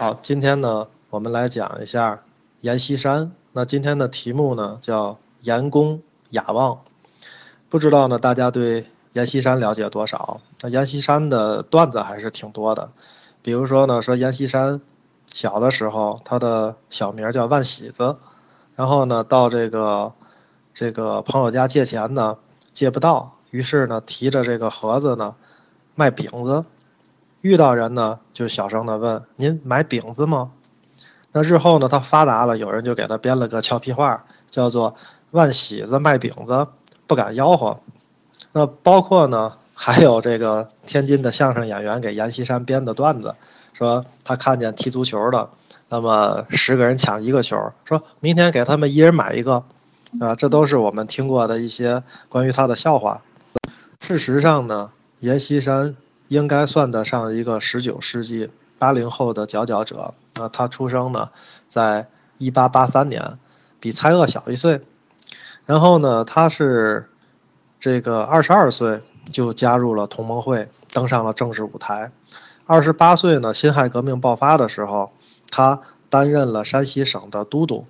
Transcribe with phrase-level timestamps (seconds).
[0.00, 2.22] 好，今天呢，我们来讲一下
[2.60, 3.32] 阎锡山。
[3.50, 6.78] 那今天的题目呢，叫阎公雅望。
[7.68, 10.40] 不知道呢，大家对阎锡山了解多少？
[10.60, 12.92] 那阎锡山的段子还是挺多的。
[13.42, 14.80] 比如说呢，说阎锡山
[15.26, 18.18] 小的时候，他的小名叫万喜子，
[18.76, 20.12] 然后呢，到这个
[20.72, 22.38] 这个朋友家借钱呢，
[22.72, 25.34] 借不到，于是呢，提着这个盒子呢，
[25.96, 26.64] 卖饼子。
[27.40, 30.50] 遇到人呢，就小声的问：“您买饼子吗？”
[31.30, 34.96] 那日后呢，他发达了，有人就给他编了个俏皮话，叫做
[35.30, 36.66] “万喜子卖饼子，
[37.06, 37.78] 不敢吆喝”。
[38.52, 43.34] 那包括呢，还有这个天津的相声演员给阎锡山编的段子，
[43.72, 45.48] 说他看见踢足球的，
[45.90, 49.62] 那么十个人抢一个球，说明天给他们一人买一个，
[50.18, 53.22] 啊，这都是我们听过的一些关于他的笑话。
[54.00, 55.94] 事实上呢，阎锡山。
[56.28, 60.14] 应该算得上一个十九世纪八零后的佼佼者。
[60.36, 61.30] 那，他出生呢，
[61.68, 63.38] 在一八八三年，
[63.80, 64.80] 比蔡锷小一岁。
[65.66, 67.10] 然后呢，他是
[67.80, 72.10] 这个二十二岁就加入了同盟会，登上了政治舞台。
[72.66, 75.12] 二十八岁呢，辛亥革命爆发的时候，
[75.50, 77.86] 他担任了山西省的都督。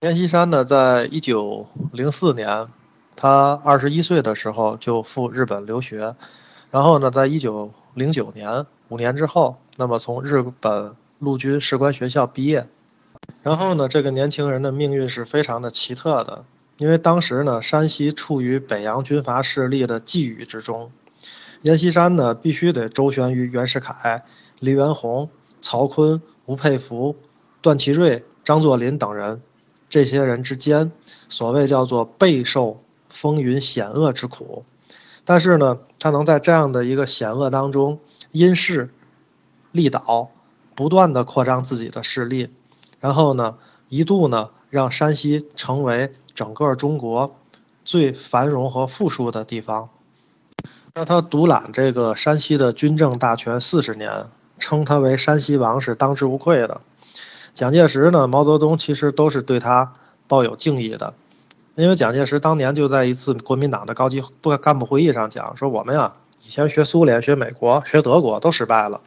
[0.00, 2.66] 阎锡山呢，在一九零四年，
[3.14, 6.14] 他二十一岁的时候就赴日本留学。
[6.70, 12.66] 然后呢，在一九零九年，五年之后，那么从日本陆军士官学校毕业。
[13.42, 16.44] 然后呢，这个年轻人的命运是非常的奇特的，
[16.78, 20.90] 因为当时呢，山西处于北洋军阀势力的觊觎之中，
[21.62, 24.24] 阎锡山呢必须得周旋于袁世凯、
[24.60, 25.28] 黎元洪、
[25.60, 27.16] 曹锟、吴佩孚、
[27.60, 29.42] 段祺瑞、张作霖等人
[29.88, 30.92] 这些人之间，
[31.28, 34.64] 所谓叫做备受风云险恶之苦。
[35.24, 38.00] 但是呢，他能在这样的一个险恶当中
[38.32, 38.90] 因势
[39.70, 40.30] 利导，
[40.74, 42.48] 不断的扩张自己的势力，
[42.98, 43.56] 然后呢，
[43.88, 47.36] 一度呢让山西成为整个中国
[47.84, 49.90] 最繁荣和富庶的地方。
[50.94, 54.26] 那他独揽这个山西的军政大权四十年，
[54.58, 56.80] 称他为山西王是当之无愧的。
[57.52, 59.92] 蒋介石呢，毛泽东其实都是对他
[60.26, 61.12] 抱有敬意的。
[61.76, 66.12] 因为蒋介石当年就在一次国民党的高级部干部会议上讲说：“我们呀，
[66.44, 69.00] 以前学苏联、学美国、学德国都失败了，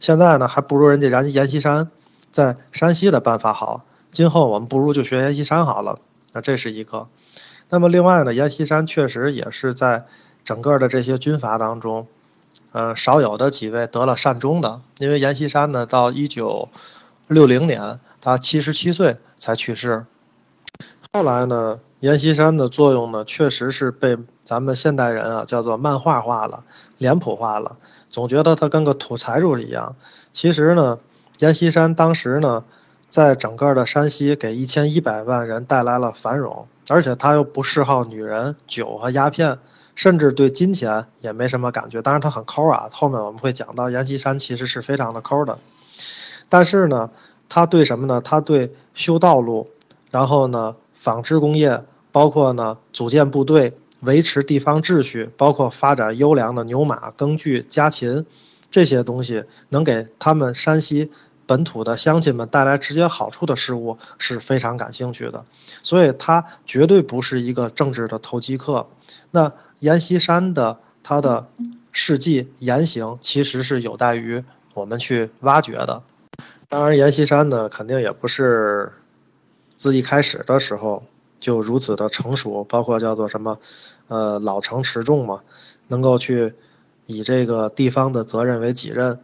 [0.00, 1.90] 现在呢还不如人家阎阎锡山
[2.30, 3.84] 在山西的办法好。
[4.12, 5.98] 今后我们不如就学阎锡山好了。”
[6.34, 7.08] 那这是一个。
[7.70, 10.04] 那么另外呢，阎锡山确实也是在
[10.44, 12.06] 整个的这些军阀当中，
[12.72, 14.80] 呃，少有的几位得了善终的。
[14.98, 16.68] 因为阎锡山呢，到一九
[17.28, 20.04] 六零年，他七十七岁才去世。
[21.12, 21.78] 后来呢？
[22.00, 26.64] 阎锡山的作用呢，确实是被咱们现代人啊叫做漫画化了、
[26.96, 27.76] 脸谱化了，
[28.08, 29.94] 总觉得他跟个土财主一样。
[30.32, 30.98] 其实呢，
[31.40, 32.64] 阎锡山当时呢，
[33.10, 39.58] 在整个的山西给一千一百万人带来了繁荣，而且他又不嗜好女人、酒和鸦片，
[39.94, 42.00] 甚至对金钱也没什么感觉。
[42.00, 45.58] 当然他很抠啊，后面我们会讲到阎锡山其实是非常的抠的。
[46.48, 47.10] 但是呢，
[47.46, 48.22] 他对什么呢？
[48.22, 49.68] 他对修道路，
[50.10, 51.84] 然后呢，纺织工业。
[52.12, 58.24] 包括呢，组建部队，维持地方秩序，包括发展优良的牛马、耕具、家禽，
[58.70, 61.10] 这些东西能给他们山西
[61.46, 65.44] 本土的乡亲们带来直接好处的事物是非常感兴趣的，
[65.82, 68.86] 所以他绝对不是一个政治的投机客。
[69.32, 71.48] 那阎锡山的他的
[71.92, 74.44] 事迹言行，其实是有待于
[74.74, 76.02] 我们去挖掘的。
[76.68, 78.92] 当然，阎锡山呢，肯定也不是
[79.76, 81.02] 自一开始的时候。
[81.40, 83.58] 就如此的成熟，包括叫做什么，
[84.08, 85.40] 呃，老成持重嘛，
[85.88, 86.54] 能够去
[87.06, 89.18] 以这个地方的责任为己任。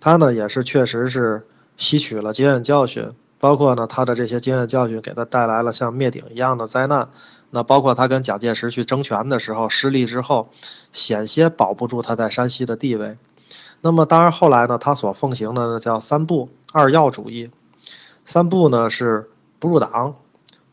[0.00, 7.10] 他呢也是确实是吸取了经验教训，包括呢他的这些经验教训给他带来了像灭顶一样的灾难。
[7.50, 10.48] 那包括他跟蒋介石去争权的时候失利之后，
[10.92, 13.16] 险些保不住他在山西的地位。
[13.80, 17.50] 那么当然后来呢，他所奉行的呢叫三不二要主义。
[18.24, 20.16] 三不呢是不入党。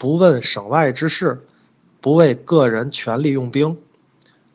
[0.04, 1.48] 不问省外之事，
[2.02, 3.78] 不为个人权力用兵。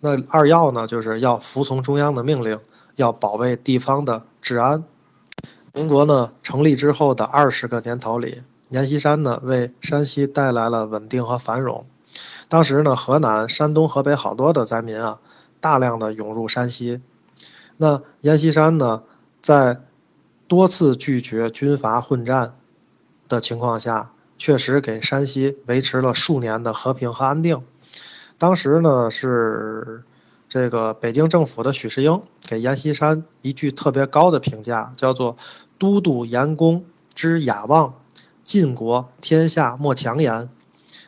[0.01, 2.61] 那二要呢，就是要服从中央的命令，
[2.97, 4.85] 要保卫地方的治安。
[5.73, 11.87] 民国呢成立之后的二十个年头里，阎锡山呢为山西带来了稳定和繁荣。
[12.51, 15.19] 当时呢，河南、山东、河北好多的灾民啊，
[15.63, 17.01] 大量的涌入山西。
[17.79, 19.03] 那阎锡山呢，
[19.41, 19.81] 在
[20.47, 22.55] 多次拒绝军阀混战
[23.27, 24.13] 的情况下。
[24.39, 27.61] 确实给山西维持了数年的和平和安定。
[28.39, 30.05] 当时呢是
[30.49, 35.37] 这个北京政府的许世英给阎锡山一句特别高的评价，叫做
[35.77, 37.95] “都督阎公之雅望，
[38.45, 40.49] 晋国天下莫强言”。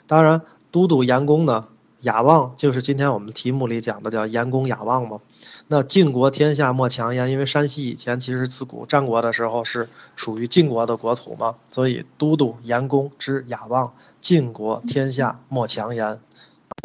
[0.06, 1.68] 当然，都督阎公呢，
[2.02, 5.20] 雅望就是今天我们题目里讲的叫阎公雅望嘛。
[5.68, 16.18] 那晋国天下莫强焉，因为山西以前其实自古战国的时候是属于晋国的国土嘛，所以都督阎公之雅望，晋国天下莫强焉。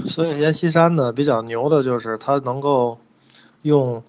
[0.06, 3.00] 所以阎锡山呢比较牛的就是他能够
[3.62, 4.04] 用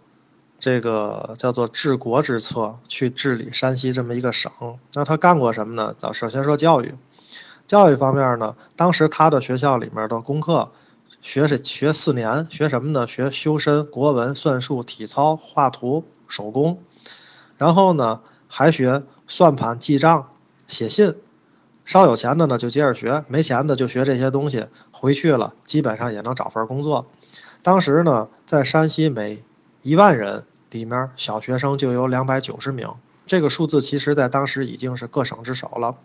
[0.59, 4.50] 这个叫做治国之策去治理山西这么一个省。
[4.94, 5.94] 那他干过什么呢？
[5.97, 6.94] 咱首先说教育，
[7.67, 10.70] 教育方面呢，当时他的学校里面的功课
[11.26, 13.05] 学是学四年，学什么呢？
[13.05, 16.81] 学修身、国文、算术、体操、画图、手工，
[17.58, 20.28] 然后呢还学算盘、记账、
[20.69, 21.17] 写信。
[21.84, 24.67] 稍有钱的呢，就接着学；没钱的就学这些东西。
[24.93, 27.05] 回去了，基本上也能找份工作。
[27.61, 29.43] 当时呢，在山西每
[29.82, 32.88] 一万人里面，小学生就有两百九十名。
[33.26, 35.96] 这个数字其实在当时已经是各省之首了。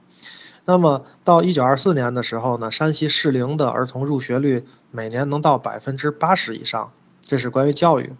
[0.65, 6.91] 那么到一九二四年的时候呢，山西适龄的儿童入学率每年能到百分之八十以上。
[7.25, 8.13] 这是关于教育。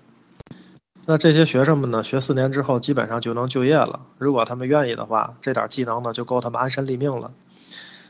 [1.06, 4.02] 那这些学生们呢，学四年之后基本上就能就业了。
[4.18, 7.32] 如果他们愿意的话，这点技能呢，就够他们安身立命了。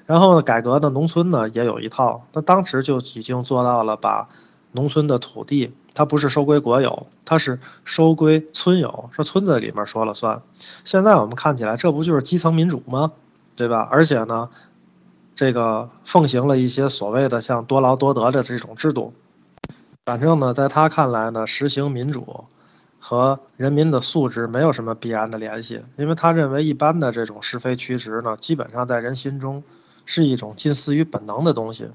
[0.05, 4.27] 然后呢，改革的农村呢也有一套，那当时就已经做到了把
[4.73, 10.41] 农村的土地，它不是收归国有，它是收归村有，说村子里面说了算。
[10.83, 13.13] 现在我们看起来，这不就是基层民主吗？
[13.56, 13.88] 对吧？
[13.92, 14.50] 而且呢，
[15.36, 19.13] 这个奉行了一些所谓的像多劳多得的这种制度。
[20.06, 22.45] 反正呢，在他看来呢，实行民主
[23.00, 29.63] 和人民的素质没有什么必然的联系，因为他认为一般的这种是非曲直呢，基本上在人心中。
[30.03, 31.88] 是一种近似于本能的东西，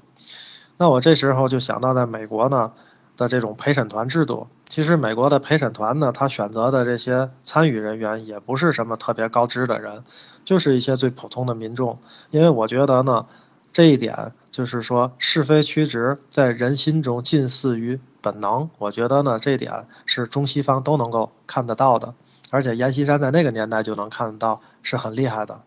[0.77, 2.71] 那我这时候就想到，在美国呢
[3.17, 10.03] 的这种陪审团制度，其实美国的陪审团呢，他选择的这些参与人员也不是什么特别高知的人，
[10.45, 11.97] 就是一些最普通的民众。
[12.29, 13.25] 因为我觉得呢，
[13.73, 18.69] 这一点就是说是非曲直在人心中近似于本能。
[18.77, 22.13] 我觉得呢，这一点是中西方都能够看得到的，
[22.51, 25.61] 而且阎锡山在那个年代就能看得到，是很厉害的。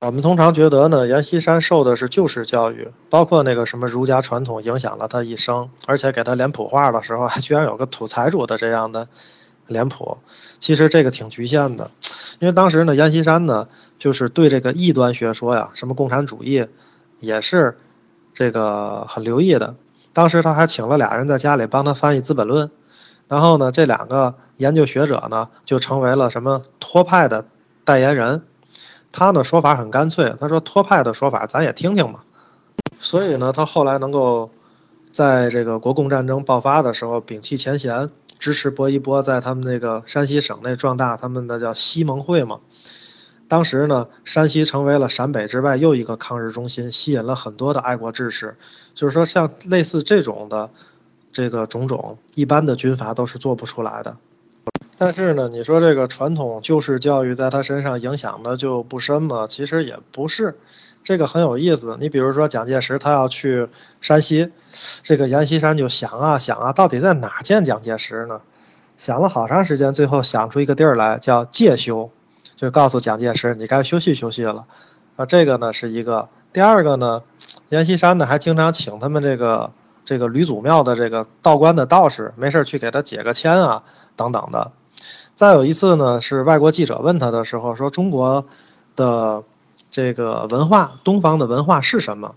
[0.00, 9.06] 我们通常觉得呢，阎锡山受的是旧式教育，包括那个什么儒家传统影响了他一生，而且给他脸谱画的时候，还居然有个土财主的这样的
[9.66, 10.16] 脸谱。
[10.58, 11.90] 其实这个挺局限的，
[12.38, 13.68] 因为当时呢，阎锡山呢
[13.98, 16.66] 就是对这个异端学说呀，什么共产主义，
[17.18, 17.76] 也是
[18.32, 19.74] 这个很留意的。
[20.14, 22.68] 当时他还请了俩人在家里帮他翻译《资本论》，
[23.28, 27.44] 然后呢，这两个研究学者呢就成为了什么托派的
[27.84, 28.42] 代言人。
[29.12, 32.20] 他的说法很干脆，他说托派的说法咱也听听嘛。
[32.98, 34.50] 所以呢，他后来能够
[35.10, 42.60] 在这个国共战争爆发的时候摒弃前嫌，支持薄一波在他们那个山西省内壮大他们的叫西盟会嘛。
[43.48, 48.56] 当时呢，山西成为了陕北之外又一个抗日中心，吸引了很多的爱国志士。
[48.94, 50.70] 就是说，像类似这种的
[51.32, 54.16] 这个种种，一般的军阀都是做不出来的。
[55.02, 59.46] 但是呢，你说这个传统旧式教育在他身上影响的就不深吗？
[59.48, 60.58] 其实也不是，
[61.02, 61.96] 这个很有意思。
[61.98, 63.66] 你比如说蒋介石他要去
[64.02, 64.52] 山西，
[65.02, 68.42] 这个阎锡山就想啊想啊，到底在哪见蒋介石呢？
[68.98, 72.10] 想了好长时间，最后想出一个地儿来，叫介休，
[72.54, 74.66] 就告诉蒋介石你该休息休息了。
[75.16, 76.28] 啊，这个呢是一个。
[76.52, 77.22] 第二个呢，
[77.70, 79.72] 阎锡山呢还经常请他们这个
[80.04, 83.82] 这个吕祖庙的这个道观的道士，没事去给他解个签啊
[84.14, 84.72] 等等的。
[85.40, 88.44] 再有一次呢，是外国记者问他的时候说：“中国
[88.94, 89.42] 的
[89.90, 92.34] 这个文化，东方的文化是什么？”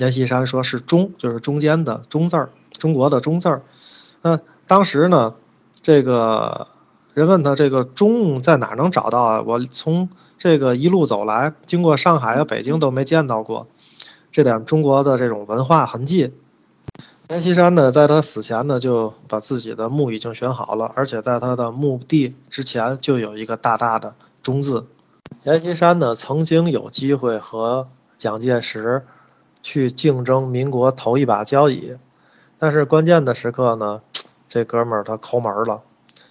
[0.00, 3.60] 阎锡山说是“中”，就是中间的“中”字儿，中国的“中”字儿。
[4.22, 5.34] 那当时呢，
[5.82, 6.68] 这个
[7.12, 9.42] 人问他：“这个‘中’在哪能找到啊？
[9.46, 13.66] 我从这个一路走来，经过上海啊、北京都没见到过
[14.32, 16.32] 这点中国的这种文化痕迹。”
[17.30, 24.86] 阎锡山呢，在他死前呢，就把自己的墓已经选好了，而且在他的墓地之前就有一个大大的“忠”字。
[25.42, 29.04] 阎锡山呢，曾经有机会和蒋介石
[29.62, 31.98] 去竞争民国头一把交椅，
[32.58, 34.00] 但是关键的时刻呢，
[34.48, 35.82] 这哥们儿他抠门了。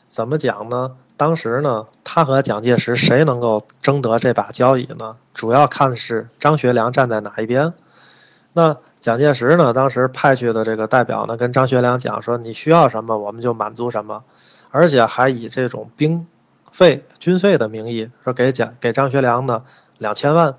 [0.09, 0.95] 怎么讲呢？
[1.15, 5.15] 当时呢，他和蒋介石谁能够争得这把交椅呢？
[5.35, 7.71] 主要看是张学良站在哪一边。
[8.57, 8.75] 那。
[8.99, 14.23] 蒋介石呢，当时派去的这个代表呢，跟张学良讲说：“你需要什么，我们就满足什么，
[14.69, 16.27] 而且还以这种兵
[16.71, 19.63] 费、军费的名义，说给蒋给张学良呢
[19.99, 20.55] 两千万。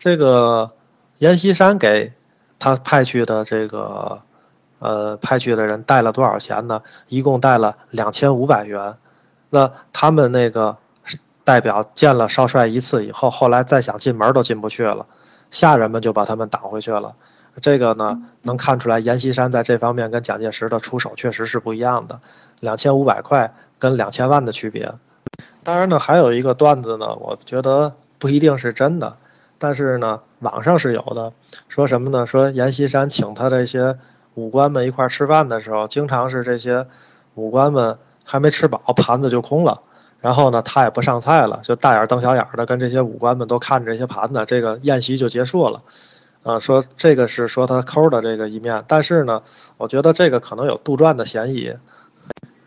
[0.00, 0.72] 这个
[1.18, 2.12] 阎锡山给
[2.58, 4.20] 他派去的这个
[4.80, 6.82] 呃，派去的人带了多少钱呢？
[7.08, 8.96] 一共带了两千五百元。
[9.50, 10.76] 那他们那个
[11.44, 15.06] 代表见了少帅一次以后，后来再想进门都进不去了，
[15.50, 17.14] 下人们就把他们打回去了。
[17.60, 22.20] 这个呢，能看出来阎锡山在这方面跟蒋介石的出手确实是不一样的。
[22.60, 24.92] 两千五百块跟两千万的区别。
[25.62, 29.16] 当然呢，还有一个段子呢，我觉得不一定是真的，
[29.58, 31.32] 但是呢，网上是有的。
[31.68, 32.24] 说什么呢？
[32.24, 33.98] 说阎锡山请他这些
[34.34, 36.86] 武官们一块吃饭的时候，经常是这些
[37.34, 39.82] 武官们还没吃饱，盘子就空了。
[40.20, 45.82] 然后呢，他也不上菜了，就大眼瞪小眼的跟这些武官们都看着这些盘子，这个宴席就结束了。
[46.42, 49.42] 啊，说这个是说他抠的这个一面，但是呢，
[49.76, 51.74] 我觉得这个可能有杜撰的嫌疑，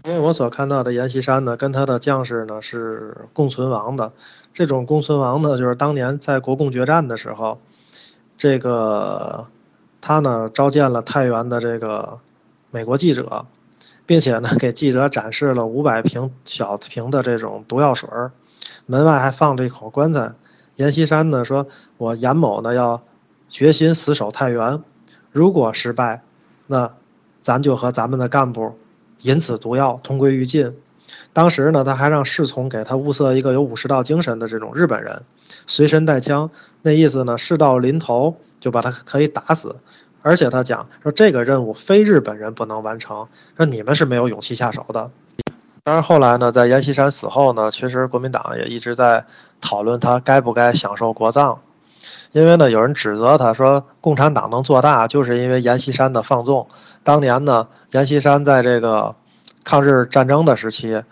[0.04, 4.12] 因为我所看到的阎锡山呢，跟他的将士呢是共存亡的。
[4.54, 7.60] 这种共存亡呢，就是当年在国共决战的时候，
[8.38, 9.48] 这个
[10.02, 12.20] 他呢召见了太原的这个
[12.70, 13.48] 美国记者，
[14.06, 18.32] 并且呢给记者展示了五百瓶小瓶的这种毒药水儿，
[18.86, 20.34] 门外还放着一口棺材。
[20.76, 21.68] 阎锡山呢说
[21.98, 23.02] ：“我阎某呢要。”
[23.50, 24.82] 决心死守太原，
[25.32, 26.24] 如果失败，
[26.66, 26.92] 那
[27.44, 28.80] 咱就和咱们的干部
[29.22, 30.76] 饮此毒药，同归于尽。
[31.34, 35.22] 当时呢，他还让侍从给他物色一个有武士道精神的这种日本人，
[35.68, 36.50] 随身带枪，
[36.82, 39.76] 那意思呢，事到临头就把他可以打死。
[40.24, 45.12] 而且他讲说，这个任务非日本人不能完成，说你们是没有勇气下手的。
[45.84, 49.26] 当然后来呢，在阎锡山死后呢，其实国民党也一直在
[49.60, 51.60] 讨论他该不该享受国葬。
[52.32, 56.68] 因为呢，有人指责他说，共产党能做大，就是因为阎锡山的放纵。
[57.04, 59.14] 当年呢，阎锡山在这个
[59.66, 61.04] 抗日战争的时期，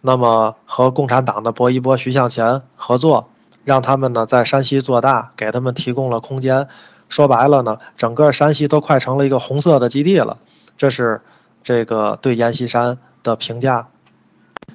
[0.00, 3.28] 那么和共产党的薄一波、徐向前合作，
[3.64, 6.66] 让他们呢在山西做大，给他们提供了空间。
[7.14, 10.36] 说白了呢，整个山西都快成了一个红色的基地了。
[10.76, 11.20] 这是
[11.62, 13.86] 这个对阎锡山的评价。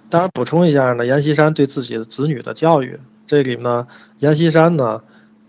[0.10, 3.88] 当然，补充一下呢，阎锡山对自己的子女的教育，这里呢，
[4.20, 5.02] 阎锡山呢。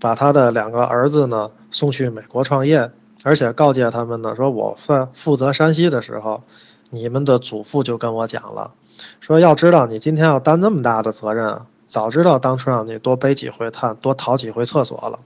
[0.03, 2.91] 把他的两个儿子呢送去美国创业，
[3.23, 6.43] 而且告诫他们呢，说我负负责山西的时候，
[6.89, 8.73] 你们的祖父就跟我讲了，
[9.21, 15.21] 说要知道你今天要担那么大的责任啊，早知道当初让你多背几回炭，多逃几回厕所了。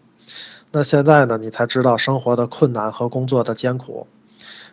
[0.76, 4.08] 那现在呢，你才知道生活的困难和工作的艰苦，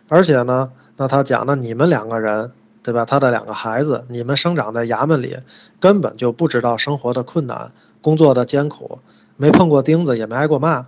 [0.08, 2.50] 而且呢，那他讲呢，你们两个人，
[2.82, 3.04] 对吧？
[3.04, 5.36] 他的两个孩子，你们生长在衙门里，
[5.78, 8.98] 根本就不知道生活的困难，工作的艰苦。
[9.36, 10.86] 没碰过钉子，也没挨过骂，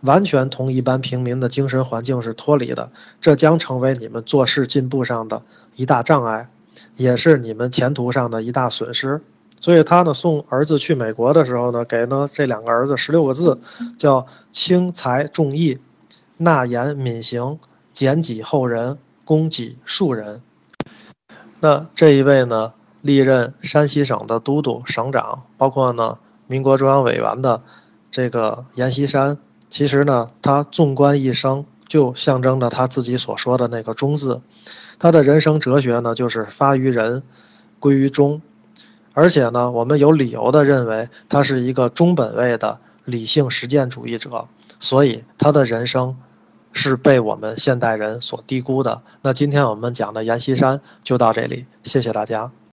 [0.00, 5.42] 完全同一般平民的精神环境是脱离的，这将成为你们做事进步上的
[5.76, 6.48] 一大障碍，
[6.96, 9.22] 也是你们前途上的一大损失。
[9.60, 13.58] 所以他呢送儿子去美国的时候呢，给呢这两个儿子十六个字，
[13.98, 15.78] 叫轻财重义，
[16.36, 17.58] 纳言敏行，
[17.92, 20.42] 俭己厚人，供给庶人。
[21.60, 27.62] 那这一位呢，历任山西省的都督、省长，包括呢民国中央委员的。
[28.08, 29.36] 这个阎锡山，
[29.68, 34.40] 其实呢，他纵观一生，就象征着他自己所说的那个“忠”字。
[34.98, 37.22] 他的人生哲学呢，就是发于仁，
[37.78, 38.40] 归于忠。
[39.16, 44.46] 而且呢，我们有理由的认为他是一个中本位的理性实践主义者。
[44.78, 46.14] 所以他的人生
[46.74, 49.00] 是被我们现代人所低估的。
[49.22, 52.52] 那今天我们讲的阎锡山就到这里，谢谢大家。